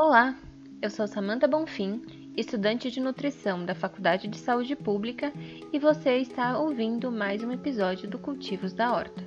[0.00, 0.36] Olá,
[0.80, 2.00] eu sou Samantha Bonfim,
[2.36, 5.32] estudante de nutrição da Faculdade de Saúde Pública,
[5.72, 9.24] e você está ouvindo mais um episódio do Cultivos da Horta.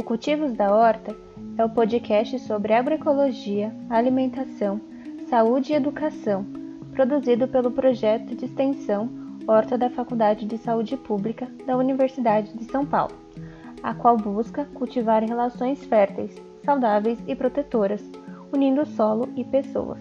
[0.00, 1.14] O Cultivos da Horta
[1.58, 4.80] é o podcast sobre agroecologia, alimentação,
[5.28, 6.46] saúde e educação,
[6.94, 9.10] produzido pelo projeto de extensão
[9.46, 13.14] Horta da Faculdade de Saúde Pública da Universidade de São Paulo,
[13.82, 18.00] a qual busca cultivar relações férteis, saudáveis e protetoras
[18.52, 19.98] unindo solo e pessoas.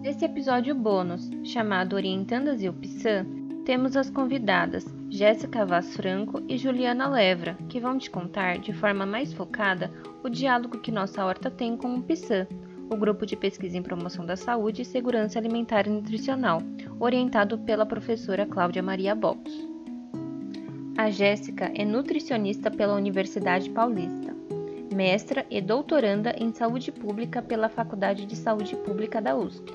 [0.00, 3.26] Nesse episódio bônus, chamado Orientando as UPSAM,
[3.64, 9.04] temos as convidadas Jéssica Vaz Franco e Juliana Levra, que vão te contar de forma
[9.04, 9.92] mais focada
[10.24, 12.46] o diálogo que nossa horta tem com o PSAM,
[12.90, 16.62] o Grupo de Pesquisa em Promoção da Saúde e Segurança Alimentar e Nutricional,
[16.98, 19.68] orientado pela professora Cláudia Maria Bolts.
[20.96, 24.39] A Jéssica é nutricionista pela Universidade Paulista
[24.94, 29.72] mestra e doutoranda em saúde pública pela Faculdade de Saúde Pública da USP.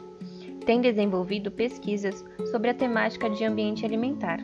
[0.66, 4.40] Tem desenvolvido pesquisas sobre a temática de ambiente alimentar,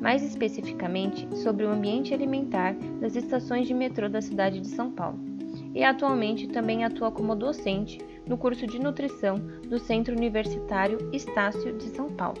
[0.00, 5.18] mais especificamente sobre o ambiente alimentar das estações de metrô da cidade de São Paulo.
[5.74, 9.36] E atualmente também atua como docente no curso de nutrição
[9.68, 12.40] do Centro Universitário Estácio de São Paulo.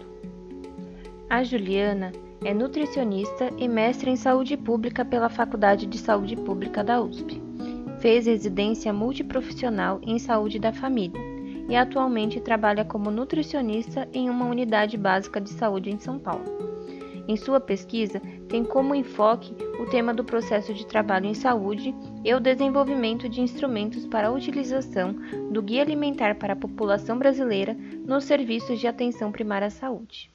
[1.30, 2.12] A Juliana
[2.44, 7.51] é nutricionista e mestre em saúde pública pela Faculdade de Saúde Pública da USP.
[8.02, 11.20] Fez residência multiprofissional em saúde da família
[11.68, 16.44] e atualmente trabalha como nutricionista em uma unidade básica de saúde em São Paulo.
[17.28, 21.94] Em sua pesquisa, tem como enfoque o tema do processo de trabalho em saúde
[22.24, 25.14] e o desenvolvimento de instrumentos para a utilização
[25.52, 30.28] do Guia Alimentar para a População Brasileira nos serviços de atenção primária à saúde.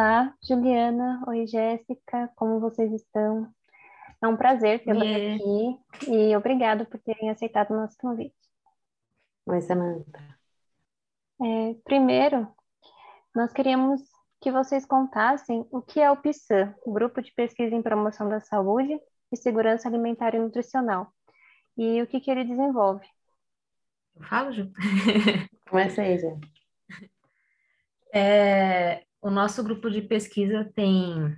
[0.00, 1.22] Olá, Juliana.
[1.26, 2.32] Oi, Jéssica.
[2.34, 3.52] Como vocês estão?
[4.22, 8.34] É um prazer tê-las aqui e obrigado por terem aceitado o nosso convite.
[9.44, 10.38] Oi, Samantha.
[11.42, 12.48] É, primeiro,
[13.34, 14.00] nós queríamos
[14.40, 18.40] que vocês contassem o que é o PISAN, o Grupo de Pesquisa em Promoção da
[18.40, 18.98] Saúde
[19.30, 21.12] e Segurança Alimentar e Nutricional,
[21.76, 23.06] e o que, que ele desenvolve.
[24.16, 24.72] Eu falo, Ju?
[25.68, 26.40] Começa aí, Ju.
[28.12, 31.36] É, o nosso grupo de pesquisa tem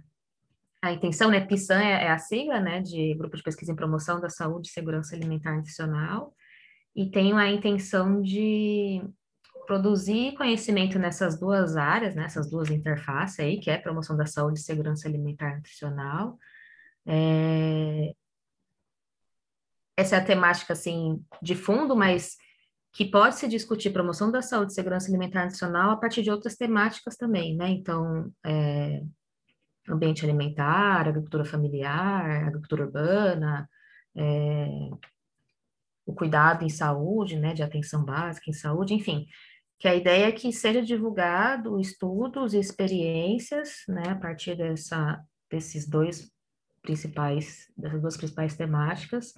[0.80, 4.20] a intenção, né, PISAN é, é, a sigla, né, de Grupo de Pesquisa em Promoção
[4.20, 6.34] da Saúde e Segurança Alimentar Nutricional,
[6.94, 9.00] e tem a intenção de
[9.66, 14.58] produzir conhecimento nessas duas áreas, nessas né, duas interfaces aí, que é promoção da saúde
[14.58, 16.36] e segurança alimentar nutricional.
[17.06, 18.12] É...
[19.96, 22.36] Essa é a temática, assim, de fundo, mas
[22.92, 26.56] que pode se discutir promoção da saúde e segurança alimentar nacional a partir de outras
[26.56, 27.70] temáticas também, né?
[27.70, 29.02] Então, é,
[29.88, 33.68] ambiente alimentar, agricultura familiar, agricultura urbana,
[34.14, 34.68] é,
[36.04, 39.26] o cuidado em saúde, né, de atenção básica em saúde, enfim,
[39.78, 45.20] que a ideia é que seja divulgado estudos e experiências, né, a partir dessa,
[45.50, 46.30] desses dois
[46.82, 49.32] principais, dessas duas principais temáticas,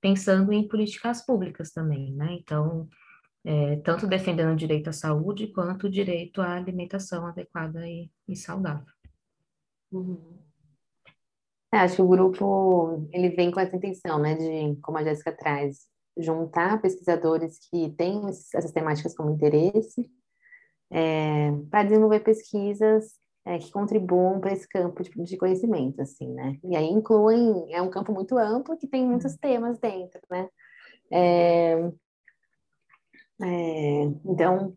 [0.00, 2.32] pensando em políticas públicas também, né?
[2.32, 2.88] Então,
[3.44, 8.36] é, tanto defendendo o direito à saúde quanto o direito à alimentação adequada e, e
[8.36, 8.86] saudável.
[9.92, 10.38] Uhum.
[11.72, 15.32] É, acho que o grupo ele vem com essa intenção, né, de, como a Jéssica
[15.32, 15.86] traz,
[16.16, 20.10] juntar pesquisadores que têm essas temáticas como interesse
[20.90, 23.14] é, para desenvolver pesquisas
[23.46, 26.58] é, que contribuam para esse campo de, de, conhecimento, assim, né?
[26.64, 30.48] E aí incluem, é um campo muito amplo que tem muitos temas dentro, né?
[31.12, 31.92] É,
[33.40, 34.76] é, então,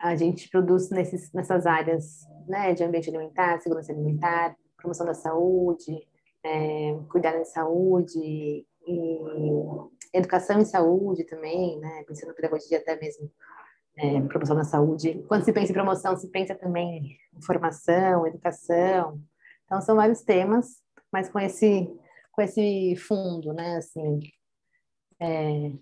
[0.00, 5.96] a gente produz nesses, nessas áreas, né, de ambiente alimentar, segurança alimentar, promoção da saúde,
[6.42, 8.66] é, cuidar da saúde e
[10.12, 13.30] educação em saúde também, né, pensando pedagogia até mesmo
[13.98, 15.24] é, promoção da saúde.
[15.28, 19.20] Quando se pensa em promoção, se pensa também em formação, educação.
[19.64, 20.76] Então, são vários temas,
[21.12, 21.90] mas com esse,
[22.32, 23.76] com esse fundo, né?
[23.76, 24.20] Assim,
[25.20, 25.72] é...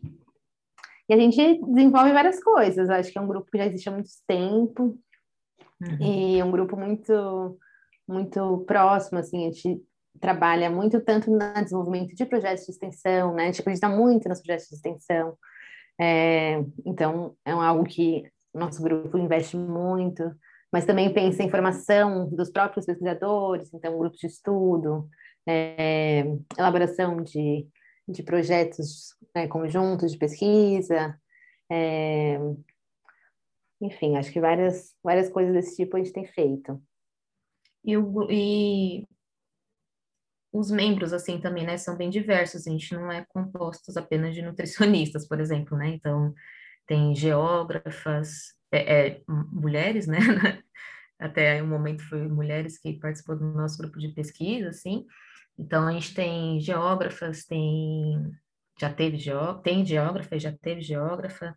[1.08, 2.90] E a gente desenvolve várias coisas.
[2.90, 4.98] Acho que é um grupo que já existe há muito tempo
[5.80, 6.02] uhum.
[6.02, 7.58] e é um grupo muito,
[8.08, 9.80] muito próximo, assim, a gente
[10.20, 13.44] trabalha muito tanto no desenvolvimento de projetos de extensão, né?
[13.44, 15.36] A gente acredita muito nos projetos de extensão,
[15.98, 20.34] é, então, é algo que nosso grupo investe muito,
[20.72, 25.08] mas também pensa em formação dos próprios pesquisadores, então, grupos de estudo,
[25.46, 26.24] é,
[26.58, 27.66] elaboração de,
[28.08, 31.18] de projetos né, conjuntos de pesquisa,
[31.70, 32.38] é,
[33.80, 36.80] enfim, acho que várias, várias coisas desse tipo a gente tem feito.
[37.84, 39.06] E, o, e
[40.58, 44.42] os membros, assim, também, né, são bem diversos, a gente não é composto apenas de
[44.42, 46.34] nutricionistas, por exemplo, né, então
[46.86, 50.18] tem geógrafas, é, é, mulheres, né,
[51.18, 55.06] até o momento foi mulheres que participou do nosso grupo de pesquisa, assim,
[55.58, 58.32] então a gente tem geógrafas, tem,
[58.80, 61.56] já teve geó, tem geógrafa, já teve geógrafa,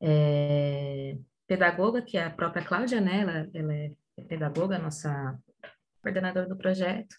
[0.00, 1.16] é,
[1.46, 3.92] pedagoga, que é a própria Cláudia, né, ela, ela é
[4.28, 5.38] pedagoga, nossa
[6.02, 7.16] coordenadora do projeto,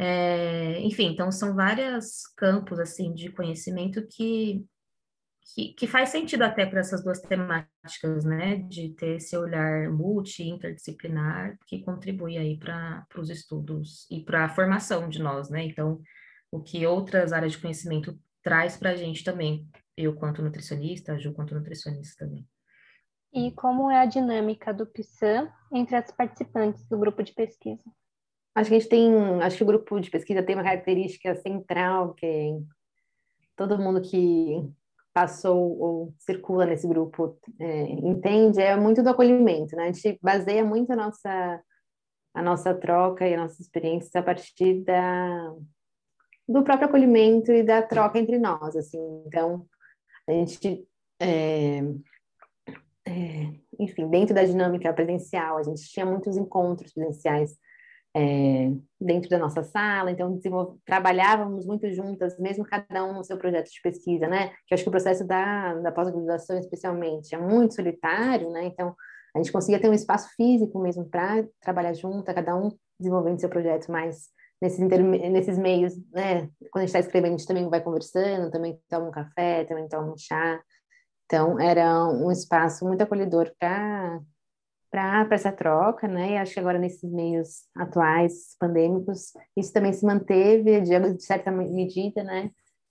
[0.00, 4.64] é, enfim, então são vários campos assim de conhecimento que,
[5.42, 8.56] que, que faz sentido até para essas duas temáticas, né?
[8.68, 15.08] De ter esse olhar multi-interdisciplinar que contribui aí para os estudos e para a formação
[15.08, 15.64] de nós, né?
[15.64, 16.00] Então,
[16.48, 21.18] o que outras áreas de conhecimento traz para a gente também, eu quanto nutricionista, a
[21.18, 22.46] Ju quanto nutricionista também.
[23.32, 27.84] E como é a dinâmica do PSAM entre as participantes do grupo de pesquisa?
[28.58, 32.12] Acho que a gente tem, acho que o grupo de pesquisa tem uma característica central
[32.14, 32.58] que é
[33.54, 34.68] todo mundo que
[35.14, 39.84] passou ou circula nesse grupo é, entende é muito do acolhimento, né?
[39.84, 41.62] A gente baseia muito a nossa
[42.34, 45.54] a nossa troca e a nossa experiência a partir da
[46.48, 49.22] do próprio acolhimento e da troca entre nós, assim.
[49.24, 49.66] Então,
[50.26, 50.84] a gente
[51.20, 51.78] é,
[53.06, 57.56] é, enfim, dentro da dinâmica presencial, a gente tinha muitos encontros presenciais
[58.18, 60.40] é, dentro da nossa sala, então
[60.84, 64.48] trabalhávamos muito juntas, mesmo cada um no seu projeto de pesquisa, né?
[64.66, 68.64] Que eu acho que o processo da, da pós-graduação, especialmente, é muito solitário, né?
[68.64, 68.92] Então,
[69.34, 73.48] a gente conseguia ter um espaço físico mesmo para trabalhar junto, cada um desenvolvendo seu
[73.48, 74.30] projeto mais
[74.60, 76.48] nesses, nesses meios, né?
[76.72, 79.86] Quando a gente está escrevendo, a gente também vai conversando, também toma um café, também
[79.88, 80.60] toma um chá.
[81.26, 84.20] Então, era um espaço muito acolhedor para
[84.90, 86.32] para essa troca, né?
[86.32, 92.22] E acho que agora nesses meios atuais pandêmicos isso também se manteve de, certa medida,
[92.22, 92.50] né?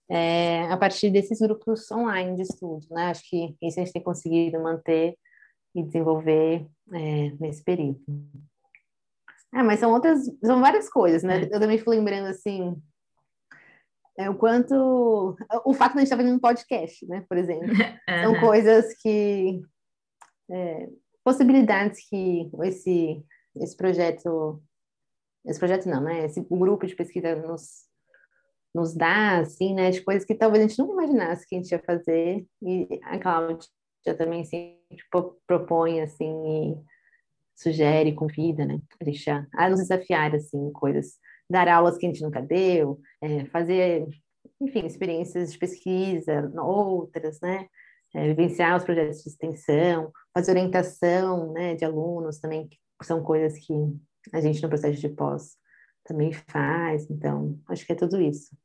[0.09, 3.07] É, a partir desses grupos online de estudo, né?
[3.07, 5.17] Acho que isso a gente tem conseguido manter
[5.75, 8.01] e desenvolver é, nesse período.
[9.51, 11.43] Ah, mas são outras, são várias coisas, né?
[11.43, 11.45] É.
[11.45, 12.81] Eu também fui lembrando assim,
[14.17, 15.35] é, o quanto
[15.65, 17.25] o fato de a gente estar fazendo um podcast, né?
[17.27, 17.67] Por exemplo,
[18.23, 19.61] são coisas que
[20.49, 20.89] é,
[21.27, 23.21] possibilidades que esse,
[23.57, 24.63] esse projeto,
[25.45, 26.23] esse projeto não, né?
[26.23, 27.83] Esse grupo de pesquisa nos,
[28.73, 29.89] nos dá, assim, né?
[29.89, 32.47] De coisas que talvez a gente nunca imaginasse que a gente ia fazer.
[32.61, 33.67] E a Cláudia
[34.17, 34.79] também sempre
[35.45, 36.77] propõe, assim, e
[37.57, 38.79] sugere, convida, né?
[39.53, 41.17] A nos desafiar, assim, coisas.
[41.49, 44.07] Dar aulas que a gente nunca deu, é, fazer,
[44.61, 47.67] enfim, experiências de pesquisa, outras, né?
[48.15, 53.57] É, vivenciar os projetos de extensão, fazer orientação né, de alunos também, que são coisas
[53.59, 53.73] que
[54.33, 55.57] a gente no processo de pós
[56.03, 58.55] também faz, então acho que é tudo isso.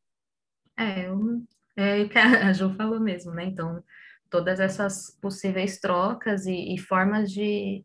[0.79, 1.07] É,
[1.77, 3.45] é que a Ju falou mesmo, né?
[3.45, 3.83] Então,
[4.31, 7.85] todas essas possíveis trocas e, e formas de.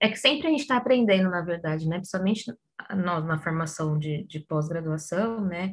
[0.00, 1.96] É que sempre a gente está aprendendo, na verdade, né?
[1.96, 2.52] Principalmente
[2.94, 5.72] nós na formação de, de pós-graduação, né?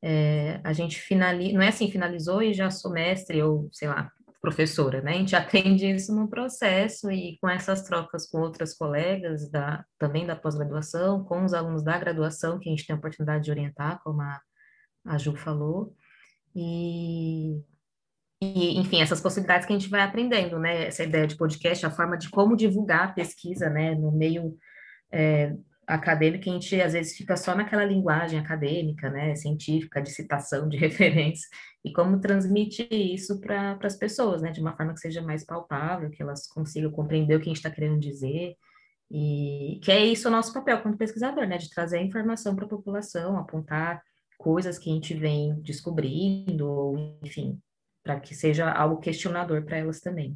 [0.00, 4.10] É, a gente finaliza, não é assim, finalizou e já sou mestre, ou sei lá,
[4.42, 5.12] professora, né?
[5.12, 10.26] A gente atende isso no processo e com essas trocas com outras colegas da, também
[10.26, 14.00] da pós-graduação, com os alunos da graduação, que a gente tem a oportunidade de orientar,
[14.02, 14.40] como a,
[15.06, 15.94] a Ju falou,
[16.54, 17.62] e,
[18.42, 20.86] e, enfim, essas possibilidades que a gente vai aprendendo, né?
[20.88, 23.94] Essa ideia de podcast, a forma de como divulgar a pesquisa, né?
[23.94, 24.58] No meio
[25.12, 25.54] é,
[25.86, 30.76] acadêmica, a gente às vezes fica só naquela linguagem acadêmica, né, científica, de citação, de
[30.78, 31.48] referência,
[31.84, 36.10] e como transmite isso para as pessoas, né, de uma forma que seja mais palpável,
[36.10, 38.56] que elas consigam compreender o que a gente está querendo dizer,
[39.10, 42.64] e que é isso o nosso papel como pesquisador, né, de trazer a informação para
[42.64, 44.02] a população, apontar
[44.38, 47.60] coisas que a gente vem descobrindo, ou enfim,
[48.02, 50.34] para que seja algo questionador para elas também.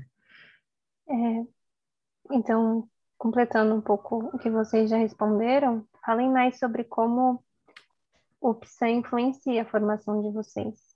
[1.08, 1.46] É,
[2.32, 7.42] então, completando um pouco o que vocês já responderam, falem mais sobre como
[8.40, 10.95] o PSA influencia a formação de vocês.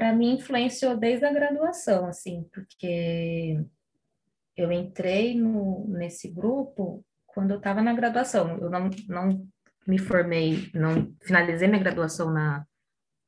[0.00, 3.62] Para mim, influenciou desde a graduação, assim, porque
[4.56, 8.56] eu entrei no, nesse grupo quando eu estava na graduação.
[8.56, 9.46] Eu não, não
[9.86, 12.64] me formei, não finalizei minha graduação na,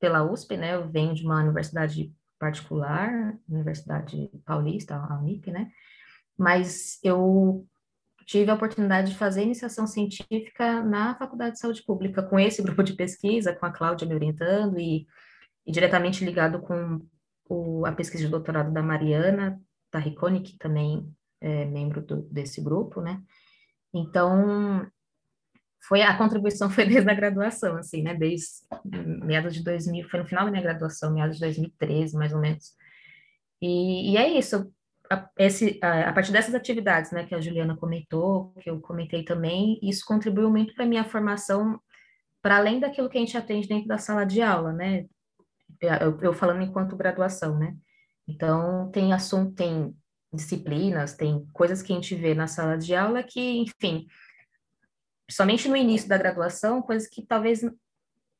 [0.00, 0.74] pela USP, né?
[0.74, 5.70] Eu venho de uma universidade particular, Universidade Paulista, a UNIP, né?
[6.38, 7.66] Mas eu
[8.24, 12.82] tive a oportunidade de fazer iniciação científica na Faculdade de Saúde Pública, com esse grupo
[12.82, 15.06] de pesquisa, com a Cláudia me orientando, e,
[15.66, 17.00] e diretamente ligado com
[17.48, 21.08] o, a pesquisa de doutorado da Mariana Tarricone, que também
[21.40, 23.20] é membro do, desse grupo, né?
[23.92, 24.86] Então,
[25.86, 28.14] foi a contribuição foi desde a graduação, assim, né?
[28.14, 28.46] Desde
[28.84, 32.72] meados de 2000, foi no final da minha graduação, meados de 2013, mais ou menos.
[33.60, 34.72] E, e é isso.
[35.10, 39.24] A, esse, a, a, partir dessas atividades, né, que a Juliana comentou, que eu comentei
[39.24, 41.78] também, isso contribuiu muito para minha formação,
[42.40, 45.04] para além daquilo que a gente atende dentro da sala de aula, né?
[45.82, 47.76] Eu, eu falando enquanto graduação, né?
[48.26, 49.94] Então, tem assunto, tem
[50.32, 54.06] disciplinas, tem coisas que a gente vê na sala de aula que, enfim,
[55.30, 57.62] somente no início da graduação, coisas que talvez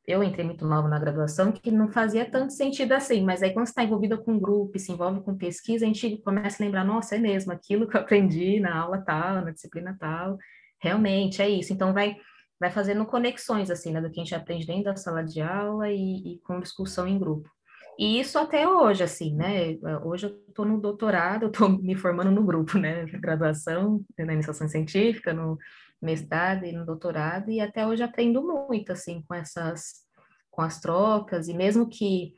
[0.07, 3.67] eu entrei muito nova na graduação, que não fazia tanto sentido assim, mas aí quando
[3.67, 7.17] está envolvida com um grupo, se envolve com pesquisa, a gente começa a lembrar, nossa,
[7.17, 10.39] é mesmo, aquilo que eu aprendi na aula tal, na disciplina tal,
[10.81, 11.73] realmente é isso.
[11.73, 12.17] Então vai
[12.62, 15.90] vai fazendo conexões assim, né, do que a gente aprende dentro da sala de aula
[15.90, 17.50] e, e com discussão em grupo.
[17.99, 19.76] E isso até hoje, assim, né?
[20.04, 23.04] Hoje eu estou no doutorado, eu estou me formando no grupo, né?
[23.07, 25.59] Graduação, na iniciação científica, no
[26.00, 30.07] mestrado e no doutorado, e até hoje aprendo muito, assim, com essas,
[30.49, 32.33] com as trocas, e mesmo que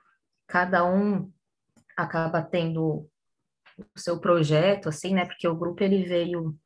[0.47, 1.31] cada um
[1.95, 3.07] acaba tendo
[3.95, 5.27] o seu projeto, assim, né?
[5.27, 6.57] Porque o grupo, ele veio,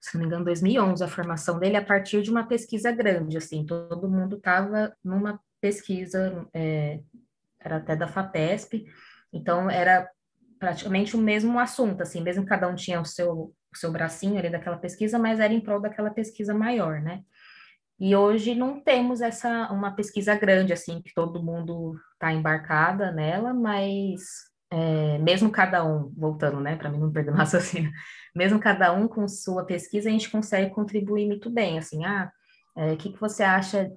[0.00, 3.66] se não me engano, 2011, a formação dele, a partir de uma pesquisa grande, assim,
[3.66, 7.00] todo mundo estava numa pesquisa é,
[7.60, 8.86] era até da FAPESP,
[9.32, 10.08] então era
[10.58, 13.32] praticamente o mesmo assunto, assim, mesmo cada um tinha o seu,
[13.72, 17.22] o seu bracinho ali daquela pesquisa, mas era em prol daquela pesquisa maior, né?
[17.98, 23.52] E hoje não temos essa uma pesquisa grande assim que todo mundo está embarcada nela,
[23.52, 27.90] mas é, mesmo cada um voltando, né, para mim não perder o raciocínio,
[28.34, 32.30] mesmo cada um com sua pesquisa a gente consegue contribuir muito bem, assim, ah,
[32.76, 33.90] o é, que, que você acha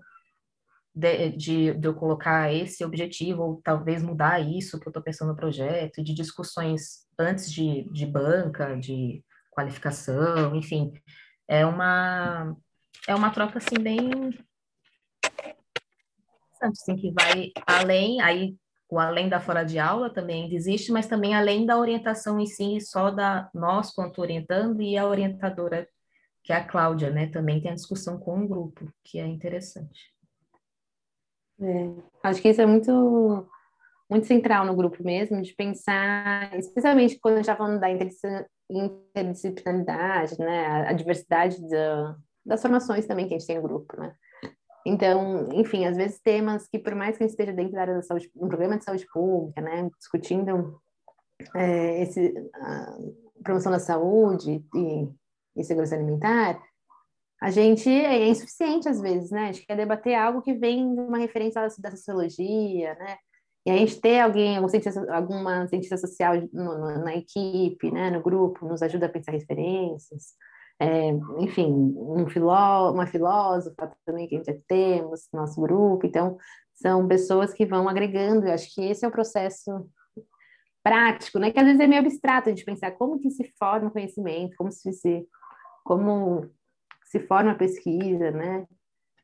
[0.95, 5.29] de, de, de, eu colocar esse objetivo, ou talvez mudar isso que eu estou pensando
[5.29, 10.91] no projeto, de discussões antes de, de banca, de qualificação, enfim,
[11.47, 12.55] é uma
[13.07, 14.09] é uma troca assim bem
[16.61, 18.55] assim que vai além aí
[18.93, 22.79] o além da fora de aula também existe, mas também além da orientação em si,
[22.79, 25.87] só da nós quanto orientando e a orientadora
[26.43, 27.27] que é a Cláudia, né?
[27.27, 30.13] Também tem a discussão com o grupo, que é interessante.
[31.59, 31.89] É,
[32.23, 33.47] acho que isso é muito,
[34.09, 37.89] muito central no grupo mesmo, de pensar, especialmente quando a gente está falando da
[38.69, 44.13] interdisciplinaridade, né, a diversidade da, das formações também que a gente tem no grupo, né.
[44.85, 48.29] Então, enfim, às vezes temas que, por mais que esteja dentro da área da saúde,
[48.35, 50.81] um programa de saúde pública, né, discutindo
[51.55, 52.97] é, esse, a
[53.43, 55.09] promoção da saúde e,
[55.55, 56.61] e segurança alimentar,
[57.41, 59.49] a gente é insuficiente às vezes, né?
[59.49, 63.17] A gente quer debater algo que vem de uma referência da sociologia, né?
[63.65, 68.09] E a gente ter alguém, algum cientista, alguma cientista social no, no, na equipe, né,
[68.09, 70.33] no grupo, nos ajuda a pensar referências.
[70.79, 76.05] É, enfim, um filó, uma filósofa também que a gente temos no nosso grupo.
[76.05, 76.37] Então,
[76.73, 78.47] são pessoas que vão agregando.
[78.47, 79.89] Eu acho que esse é o processo
[80.83, 81.51] prático, né?
[81.51, 84.71] Que às vezes é meio abstrato a gente pensar como que se forma conhecimento, como
[84.71, 85.25] se, se
[85.83, 86.49] como
[87.05, 88.67] se forma a pesquisa, né?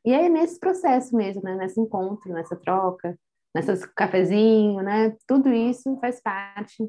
[0.04, 1.54] E é nesse processo mesmo, né?
[1.56, 3.18] Nesse encontro, nessa troca,
[3.54, 5.14] nessas cafezinho, né?
[5.26, 6.88] Tudo isso faz parte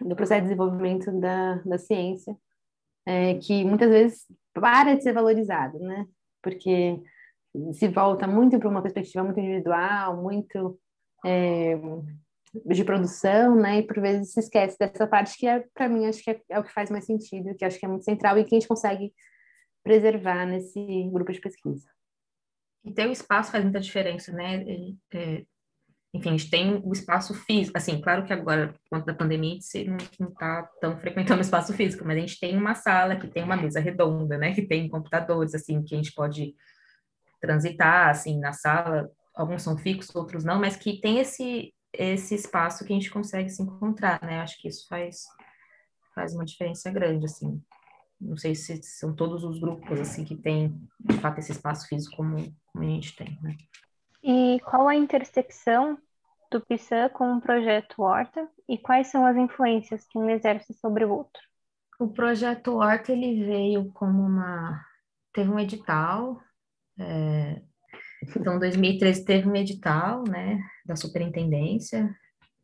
[0.00, 2.36] do processo de desenvolvimento da, da ciência,
[3.06, 6.06] é, que muitas vezes para de ser valorizado, né?
[6.42, 7.00] Porque
[7.72, 10.78] se volta muito para uma perspectiva muito individual, muito
[11.24, 11.74] é,
[12.64, 13.78] de produção, né?
[13.78, 16.58] E por vezes se esquece dessa parte que é, para mim, acho que é, é,
[16.58, 18.68] o que faz mais sentido, que acho que é muito central e que a gente
[18.68, 19.12] consegue
[19.82, 21.88] preservar nesse grupo de pesquisa.
[22.84, 24.64] E ter o espaço faz muita diferença, né?
[25.12, 25.44] É,
[26.16, 29.58] enfim, a gente tem o espaço físico, assim, claro que agora, por conta da pandemia,
[29.58, 33.16] a gente não está tão frequentando o espaço físico, mas a gente tem uma sala
[33.16, 34.54] que tem uma mesa redonda, né?
[34.54, 36.54] Que tem computadores, assim, que a gente pode
[37.40, 39.10] transitar, assim, na sala.
[39.34, 43.50] Alguns são fixos, outros não, mas que tem esse, esse espaço que a gente consegue
[43.50, 44.40] se encontrar, né?
[44.40, 45.24] Acho que isso faz,
[46.14, 47.62] faz uma diferença grande, assim.
[48.20, 52.16] Não sei se são todos os grupos assim que têm, de fato, esse espaço físico
[52.16, 52.36] como,
[52.72, 53.56] como a gente tem, né?
[54.22, 55.96] E qual a intersecção
[56.60, 61.10] PISAN com o projeto Horta e quais são as influências que um exerce sobre o
[61.10, 61.42] outro?
[61.98, 64.84] O projeto Horta ele veio como uma
[65.32, 66.40] teve um edital
[66.98, 67.60] é...
[68.36, 72.14] então 2013 teve um edital né da superintendência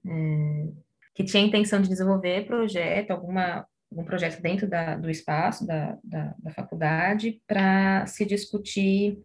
[0.07, 0.69] é...
[1.15, 5.99] que tinha a intenção de desenvolver projeto alguma algum projeto dentro da, do espaço da,
[6.03, 9.23] da, da faculdade para se discutir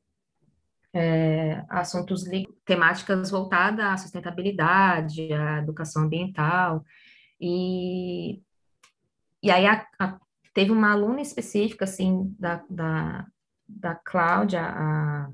[0.97, 2.23] é, assuntos
[2.65, 6.83] temáticas voltadas à sustentabilidade, à educação ambiental,
[7.39, 8.41] e,
[9.43, 10.19] e aí a, a,
[10.53, 13.27] teve uma aluna específica, assim, da, da,
[13.67, 15.29] da Cláudia, a,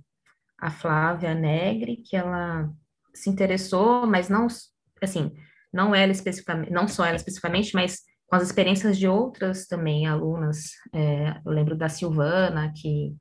[0.60, 2.70] a Flávia Negre, que ela
[3.14, 4.48] se interessou, mas não,
[5.02, 5.32] assim,
[5.72, 10.72] não ela especificamente, não só ela especificamente, mas com as experiências de outras também alunas.
[10.94, 13.16] É, eu lembro da Silvana, que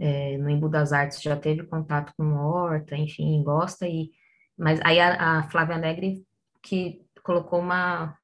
[0.00, 4.10] é, no Embu das Artes já teve contato com horta, enfim, gosta, e,
[4.56, 6.24] mas aí a, a Flávia Negre
[6.62, 8.16] que colocou uma,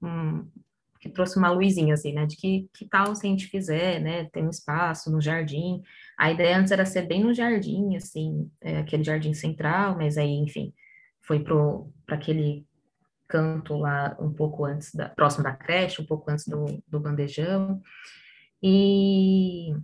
[0.00, 0.48] um,
[1.00, 4.24] que trouxe uma luzinha, assim, né, de que, que tal se a gente fizer, né,
[4.26, 5.82] tem um espaço no jardim,
[6.16, 10.30] a ideia antes era ser bem no jardim, assim, é, aquele jardim central, mas aí,
[10.30, 10.72] enfim,
[11.20, 12.64] foi para aquele
[13.26, 17.82] canto lá um pouco antes, da, próximo da creche, um pouco antes do, do bandejão,
[18.62, 19.74] e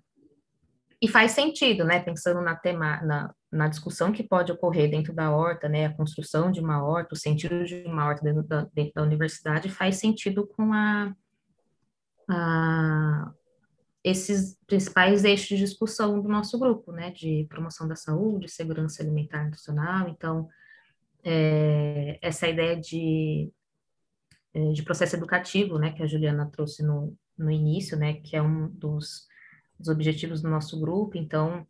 [1.00, 5.30] e faz sentido, né, pensando na, tema, na, na, discussão que pode ocorrer dentro da
[5.30, 8.94] horta, né, a construção de uma horta, o sentido de uma horta dentro da, dentro
[8.94, 11.14] da universidade faz sentido com a,
[12.28, 13.30] a,
[14.02, 19.44] esses principais eixos de discussão do nosso grupo, né, de promoção da saúde, segurança alimentar
[19.44, 20.48] nutricional, então,
[21.22, 23.52] é, essa ideia de,
[24.54, 28.40] é, de processo educativo, né, que a Juliana trouxe no, no início, né, que é
[28.40, 29.26] um dos
[29.78, 31.66] os objetivos do nosso grupo, então,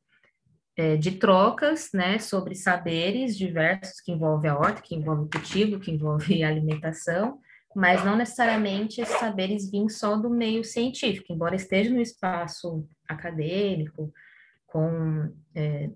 [0.77, 5.81] é, de trocas, né, sobre saberes diversos que envolvem a horta, que envolve o cultivo,
[5.81, 7.39] que envolve a alimentação,
[7.75, 14.13] mas não necessariamente esses saberes vêm só do meio científico, embora esteja no espaço acadêmico,
[14.67, 15.91] com é,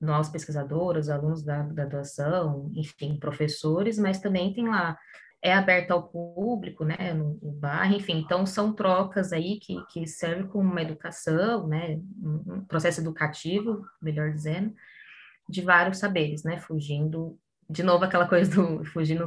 [0.00, 4.98] nós pesquisadores, alunos da graduação, enfim, professores, mas também tem lá
[5.46, 10.04] é aberta ao público, né, no, no bairro, enfim, então são trocas aí que, que
[10.04, 14.74] servem como uma educação, né, um processo educativo, melhor dizendo,
[15.48, 17.38] de vários saberes, né, fugindo,
[17.70, 19.24] de novo aquela coisa do, fugindo,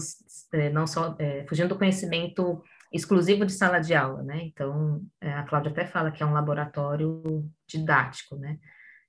[0.52, 5.32] é, não só, é, fugindo do conhecimento exclusivo de sala de aula, né, então é,
[5.32, 8.60] a Cláudia até fala que é um laboratório didático, né,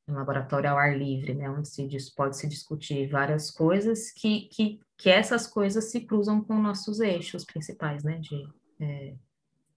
[0.06, 4.48] um laboratório ao ar livre, né, onde se diz, pode se discutir várias coisas que,
[4.52, 8.46] que, que essas coisas se cruzam com nossos eixos principais, né, de,
[8.78, 9.14] é,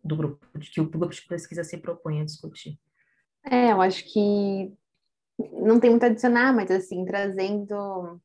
[0.04, 2.78] do grupo, de que o grupo de pesquisa se propõe a discutir.
[3.46, 4.74] É, eu acho que
[5.54, 8.22] não tem muito a adicionar, mas assim, trazendo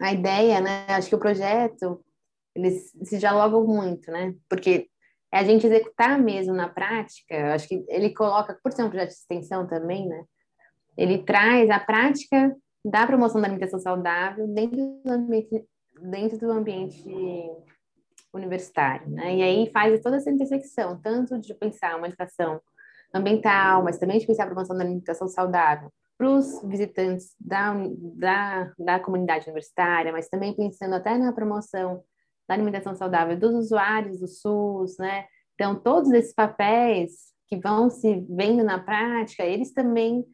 [0.00, 2.02] a ideia, né, acho que o projeto,
[2.54, 4.88] eles se dialogam muito, né, porque
[5.30, 9.10] é a gente executar mesmo na prática, acho que ele coloca, por ser um projeto
[9.10, 10.24] de extensão também, né,
[10.96, 15.66] ele traz a prática da promoção da alimentação saudável dentro do ambiente,
[16.00, 17.04] dentro do ambiente
[18.32, 19.36] universitário, né?
[19.36, 22.60] E aí faz toda essa intersecção, tanto de pensar uma educação
[23.14, 27.74] ambiental, mas também de pensar a promoção da alimentação saudável para os visitantes da,
[28.14, 32.02] da, da comunidade universitária, mas também pensando até na promoção
[32.48, 35.26] da alimentação saudável dos usuários do SUS, né?
[35.54, 40.24] Então, todos esses papéis que vão se vendo na prática, eles também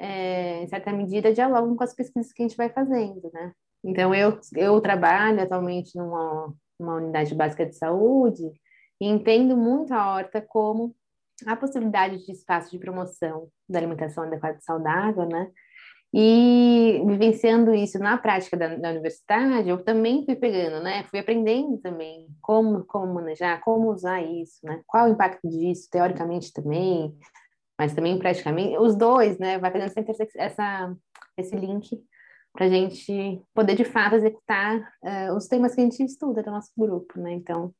[0.00, 3.52] é, em certa medida, dialogam com as pesquisas que a gente vai fazendo, né?
[3.82, 8.42] Então, eu, eu trabalho atualmente numa, numa unidade básica de saúde
[9.00, 10.94] e entendo muito a horta como
[11.46, 15.50] a possibilidade de espaço de promoção da alimentação adequada e saudável, né?
[16.12, 21.04] E vivenciando isso na prática da, da, universidade, eu também fui pegando, né?
[21.04, 24.82] Fui aprendendo também como, como manejar, como usar isso, né?
[24.86, 27.16] Qual o impacto disso, teoricamente também,
[27.78, 29.58] mas também praticamente os dois, né?
[29.58, 30.96] Vai fazendo essa, essa
[31.38, 31.88] esse link
[32.52, 36.50] para a gente poder de fato executar uh, os temas que a gente estuda do
[36.50, 37.32] nosso grupo, né?
[37.32, 37.74] Então,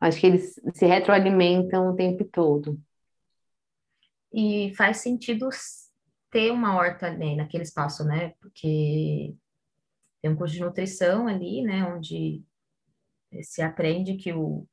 [0.00, 2.80] acho que eles se retroalimentam o tempo todo.
[4.32, 5.48] E faz sentido
[6.30, 8.32] ter uma horta ali naquele espaço, né?
[8.40, 9.34] Porque
[10.22, 11.84] tem um curso de nutrição ali, né?
[11.84, 12.44] Onde
[13.42, 14.66] se aprende que o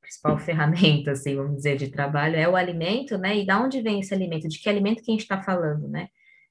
[0.00, 3.38] principal ferramenta, assim, vamos dizer, de trabalho é o alimento, né?
[3.38, 4.48] E da onde vem esse alimento?
[4.48, 6.08] De que alimento que a gente está falando, né?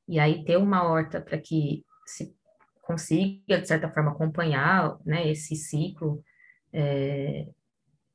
[0.10, 2.36] E aí ter uma horta para que se
[2.82, 6.24] consiga, de certa forma, acompanhar, né, esse ciclo,
[6.74, 7.48] é,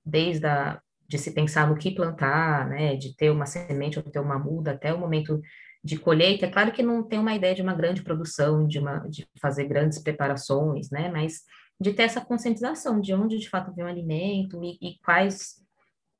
[0.05, 4.19] desde a, de se pensar no que plantar, né, de ter uma semente ou ter
[4.19, 5.41] uma muda até o momento
[5.85, 6.47] de colheita.
[6.47, 9.69] É claro que não tem uma ideia de uma grande produção, de, uma, de fazer
[9.69, 11.43] grandes preparações, né, mas
[11.81, 15.63] de ter essa conscientização de onde de fato vem o alimento e, e quais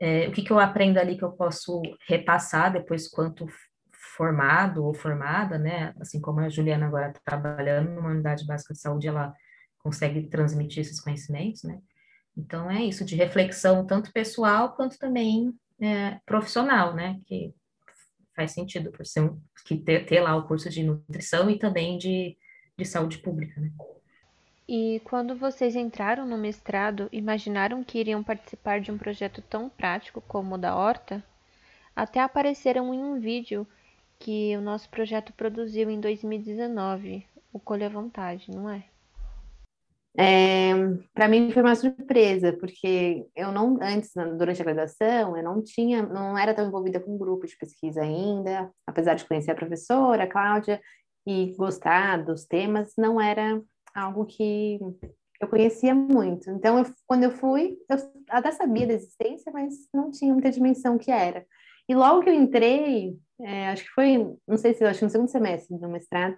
[0.01, 3.47] é, o que, que eu aprendo ali que eu posso repassar depois quanto
[4.17, 5.95] formado ou formada, né?
[6.01, 9.35] Assim como a Juliana agora está trabalhando numa unidade básica de saúde, ela
[9.79, 11.81] consegue transmitir esses conhecimentos, né?
[12.37, 17.21] Então é isso de reflexão tanto pessoal quanto também é, profissional, né?
[17.27, 17.55] Que
[18.35, 21.99] faz sentido, por ser um, que ter, ter lá o curso de nutrição e também
[21.99, 22.37] de,
[22.77, 23.71] de saúde pública, né?
[24.67, 30.23] E quando vocês entraram no mestrado, imaginaram que iriam participar de um projeto tão prático
[30.23, 31.23] como o da Horta?
[31.95, 33.67] Até apareceram em um vídeo
[34.25, 38.83] que o nosso projeto produziu em 2019, o Colha Vontade, não é?
[40.17, 40.73] É,
[41.13, 46.03] para mim foi uma surpresa, porque eu não, antes, durante a graduação, eu não tinha,
[46.03, 50.25] não era tão envolvida com um grupo de pesquisa ainda, apesar de conhecer a professora,
[50.25, 50.81] a Cláudia,
[51.27, 53.61] e gostar dos temas, não era
[53.95, 54.79] algo que
[55.39, 56.49] eu conhecia muito.
[56.51, 57.99] Então, eu, quando eu fui, eu
[58.31, 61.45] até sabia da existência, mas não tinha muita dimensão que era.
[61.89, 65.11] E logo que eu entrei, é, acho que foi, não sei se, acho que no
[65.11, 66.37] segundo semestre do mestrado,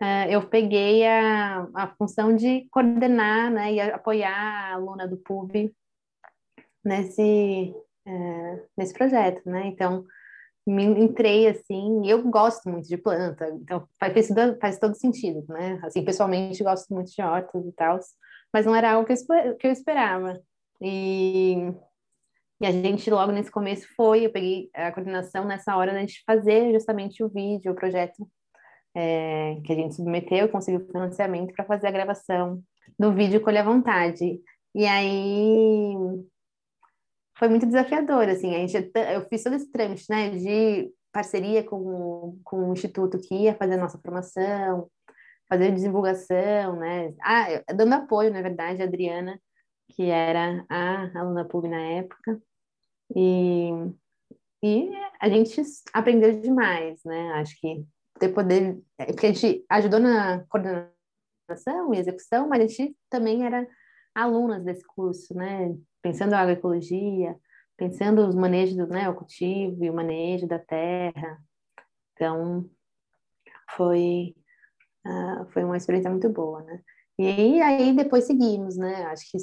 [0.00, 5.74] é, eu peguei a, a função de coordenar né, e apoiar a aluna do PUB
[6.84, 7.74] nesse,
[8.06, 9.66] é, nesse projeto, né?
[9.66, 10.04] Então,
[10.66, 14.28] me entrei assim, eu gosto muito de planta, então faz,
[14.60, 15.78] faz todo sentido, né?
[15.82, 17.98] Assim, pessoalmente gosto muito de hortas e tal,
[18.52, 20.40] mas não era algo que eu, que eu esperava.
[20.80, 21.72] E,
[22.60, 26.22] e a gente logo nesse começo foi, eu peguei a coordenação nessa hora da gente
[26.26, 28.28] fazer justamente o vídeo, o projeto
[28.94, 32.62] é, que a gente submeteu, conseguiu financiamento para fazer a gravação
[32.98, 34.40] do vídeo Colher à Vontade.
[34.74, 35.94] E aí
[37.38, 42.38] foi muito desafiador, assim, a gente, eu fiz todo esse trâmite, né, de parceria com,
[42.44, 44.90] com o instituto que ia fazer a nossa formação,
[45.48, 49.40] fazer divulgação, né, ah, dando apoio, na verdade, a Adriana,
[49.88, 52.40] que era a aluna PUB na época,
[53.14, 53.70] e,
[54.62, 57.84] e a gente aprendeu demais, né, acho que
[58.18, 63.44] ter poder, é, porque a gente ajudou na coordenação e execução, mas a gente também
[63.44, 63.66] era
[64.14, 67.36] alunas desse curso, né, pensando a agroecologia,
[67.76, 71.42] pensando os manejos né, o cultivo e o manejo da terra.
[72.12, 72.68] Então,
[73.74, 74.34] foi,
[75.06, 76.82] uh, foi uma experiência muito boa, né?
[77.18, 79.04] E aí, aí depois seguimos, né?
[79.06, 79.38] Acho que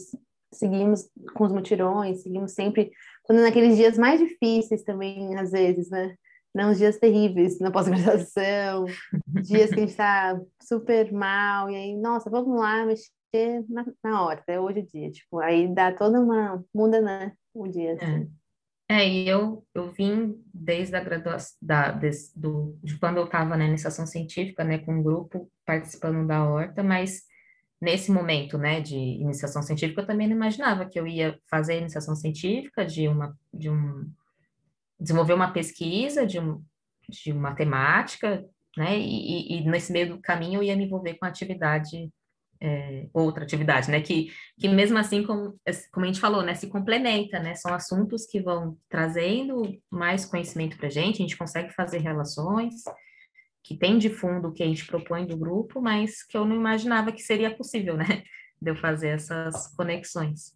[0.57, 2.91] seguimos com os mutirões, seguimos sempre,
[3.23, 6.15] quando naqueles dias mais difíceis também, às vezes, né?
[6.53, 8.85] Não, os dias terríveis na pós-graduação,
[9.43, 14.23] dias que a gente está super mal, e aí, nossa, vamos lá mexer na, na
[14.23, 18.31] hora, é hoje o dia, tipo, aí dá toda uma, muda, né, o dia, assim.
[18.89, 19.01] É.
[19.01, 23.55] é, e eu, eu vim desde a graduação, da, des, do, de quando eu estava
[23.55, 27.21] na iniciação científica, né, com um grupo participando da horta, mas
[27.79, 32.15] nesse momento, né, de iniciação científica, eu também não imaginava que eu ia fazer iniciação
[32.15, 34.09] científica de uma, de um,
[34.99, 36.63] desenvolver uma pesquisa de, um,
[37.07, 38.43] de uma temática,
[38.75, 42.11] né, e, e, nesse meio do caminho eu ia me envolver com atividade
[42.59, 44.01] é, outra atividade, né?
[44.01, 45.59] Que, que mesmo assim, como,
[45.91, 46.55] como a gente falou, né?
[46.55, 47.55] Se complementa, né?
[47.55, 52.83] São assuntos que vão trazendo mais conhecimento para a gente, a gente consegue fazer relações,
[53.67, 56.55] que tem de fundo o que a gente propõe do grupo, mas que eu não
[56.55, 58.23] imaginava que seria possível, né?
[58.59, 60.53] De eu fazer essas conexões.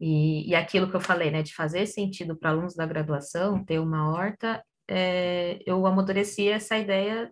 [0.00, 1.42] E, e aquilo que eu falei, né?
[1.42, 7.30] De fazer sentido para alunos da graduação, ter uma horta, é, eu amadureci essa ideia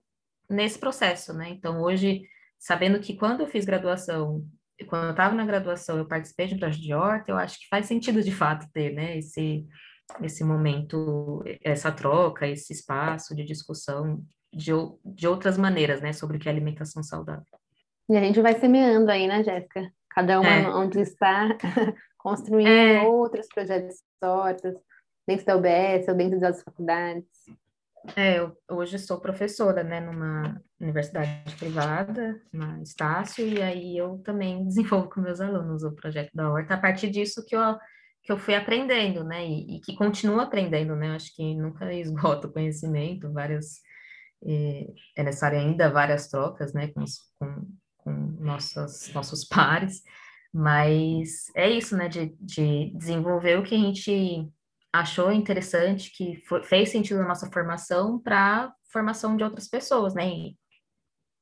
[0.50, 1.48] nesse processo, né?
[1.48, 2.22] Então, hoje
[2.58, 4.44] sabendo que quando eu fiz graduação,
[4.86, 7.68] quando eu estava na graduação, eu participei de um projeto de horta, eu acho que
[7.68, 9.66] faz sentido de fato ter, né, esse,
[10.22, 14.22] esse momento, essa troca, esse espaço de discussão
[14.56, 14.72] de,
[15.04, 17.44] de outras maneiras, né, sobre o que é alimentação saudável.
[18.08, 19.92] E a gente vai semeando aí, né, Jéssica?
[20.10, 20.68] Cada uma é.
[20.68, 21.48] onde está,
[22.16, 23.02] construindo é.
[23.02, 24.74] outros projetos de hortas,
[25.26, 27.26] dentro da UBS ou dentro das faculdades.
[28.14, 34.64] É, eu hoje sou professora, né, numa universidade privada, na Estácio, e aí eu também
[34.64, 37.76] desenvolvo com meus alunos o projeto da Horta, a partir disso que eu,
[38.22, 42.52] que eu fui aprendendo, né, e, e que continuo aprendendo, né, acho que nunca esgoto
[42.52, 43.80] conhecimento, várias,
[44.44, 47.04] é, necessário ainda várias trocas, né, com,
[47.38, 47.68] com,
[47.98, 49.12] com nossos,
[49.48, 50.02] pares,
[50.52, 54.48] mas é isso, né, de, de desenvolver o que a gente
[54.92, 60.24] achou interessante, que foi, fez sentido na nossa formação para formação de outras pessoas, né,
[60.24, 60.58] em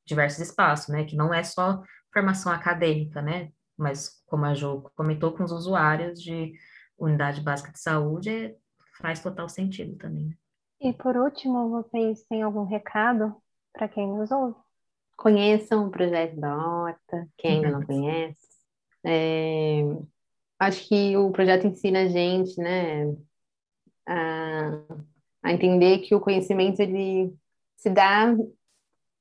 [0.05, 1.81] diversos espaços, né, que não é só
[2.13, 6.53] formação acadêmica, né, mas como a Jo comentou com os usuários de
[6.97, 8.55] unidade básica de saúde,
[8.97, 10.27] faz total sentido também.
[10.27, 10.35] Né.
[10.79, 13.35] E por último, vocês têm algum recado
[13.73, 14.55] para quem nos ouve?
[15.17, 18.45] Conheçam o projeto da Horta, quem ainda não conhece.
[19.03, 19.81] É,
[20.59, 23.05] acho que o projeto ensina a gente, né,
[24.07, 24.71] a,
[25.43, 27.33] a entender que o conhecimento ele
[27.77, 28.33] se dá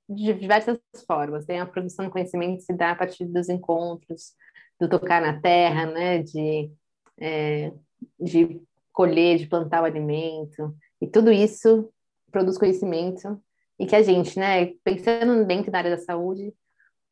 [0.08, 1.44] de diversas formas.
[1.44, 4.34] Tem a produção do conhecimento se dá a partir dos encontros,
[4.80, 6.70] do tocar na terra, né, de,
[7.18, 7.72] é,
[8.18, 8.60] de
[8.92, 10.74] colher, de plantar o alimento.
[11.04, 11.92] E tudo isso
[12.32, 13.38] produz conhecimento
[13.78, 16.54] e que a gente, né, pensando dentro da área da saúde,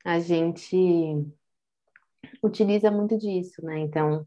[0.02, 0.74] a gente
[2.42, 3.80] utiliza muito disso, né?
[3.80, 4.26] Então,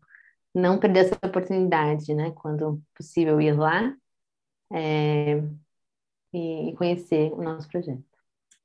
[0.54, 2.32] não perder essa oportunidade, né?
[2.36, 3.91] Quando possível ir lá
[4.71, 5.41] é,
[6.32, 8.06] e, conhecer o nosso projeto.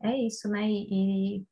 [0.03, 0.69] É isso, né?
[0.69, 1.47] E,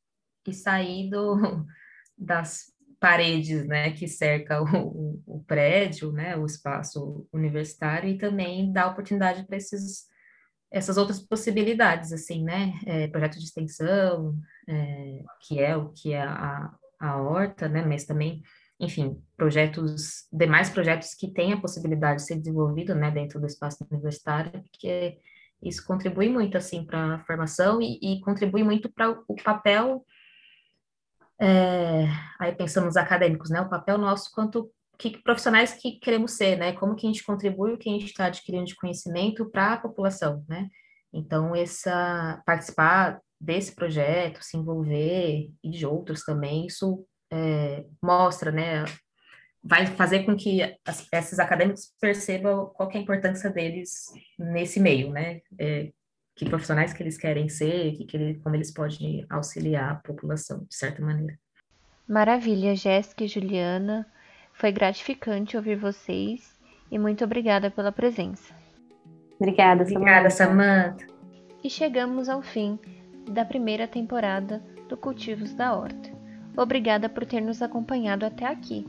[0.47, 1.37] e sair do,
[2.19, 8.89] das paredes, né, que cerca o, o, prédio, né, o espaço universitário e também dar
[8.89, 10.07] oportunidade para esses
[10.71, 16.21] essas outras possibilidades, assim, né, é, projeto de extensão, é, que é o que é
[16.21, 18.43] a, a horta, né, mas também,
[18.79, 23.87] enfim, projetos, demais projetos que têm a possibilidade de ser desenvolvido, né, dentro do espaço
[23.91, 25.19] universitário, porque
[25.63, 30.05] isso contribui muito, assim, para a formação e, e contribui muito para o papel
[31.41, 32.07] é,
[32.39, 36.73] aí pensando nos acadêmicos, né, o papel nosso quanto que profissionais que queremos ser, né,
[36.73, 39.79] como que a gente contribui o que a gente está adquirindo de conhecimento para a
[39.79, 40.69] população, né,
[41.13, 48.85] então essa participar desse projeto, se envolver e de outros também, isso é, mostra, né,
[49.63, 54.07] vai fazer com que as, esses acadêmicos percebam qual é a importância deles
[54.39, 55.93] nesse meio, né, é,
[56.39, 60.75] que profissionais que eles querem ser, que, que como eles podem auxiliar a população, de
[60.75, 61.37] certa maneira.
[62.09, 64.07] Maravilha, Jéssica e Juliana.
[64.53, 66.57] Foi gratificante ouvir vocês
[66.91, 68.55] e muito obrigada pela presença.
[69.39, 70.01] Obrigada, Samantha.
[70.01, 71.07] Obrigada, Samantha.
[71.63, 72.79] E chegamos ao fim
[73.29, 76.11] da primeira temporada do Cultivos da Horta.
[76.57, 78.87] Obrigada por ter nos acompanhado até aqui.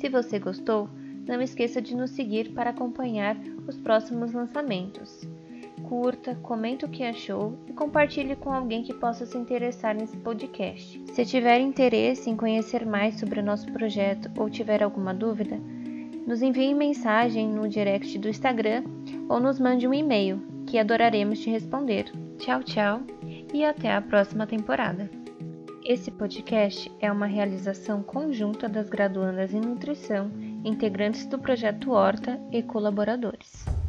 [0.00, 0.90] Se você gostou,
[1.26, 5.26] não esqueça de nos seguir para acompanhar os próximos lançamentos
[5.88, 11.02] curta, comente o que achou e compartilhe com alguém que possa se interessar nesse podcast.
[11.12, 15.58] Se tiver interesse em conhecer mais sobre o nosso projeto ou tiver alguma dúvida,
[16.26, 18.84] nos envie mensagem no direct do Instagram
[19.28, 22.10] ou nos mande um e-mail, que adoraremos te responder.
[22.38, 23.00] Tchau, tchau
[23.52, 25.08] e até a próxima temporada.
[25.84, 30.30] Esse podcast é uma realização conjunta das graduandas em nutrição,
[30.64, 33.83] integrantes do projeto Horta e colaboradores.